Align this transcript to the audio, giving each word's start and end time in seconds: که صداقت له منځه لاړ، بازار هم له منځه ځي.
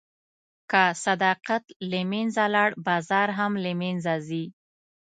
که 0.71 0.83
صداقت 1.05 1.63
له 1.89 1.99
منځه 2.11 2.43
لاړ، 2.55 2.69
بازار 2.87 3.29
هم 3.37 3.51
له 3.63 3.71
منځه 3.81 4.13
ځي. 4.27 4.45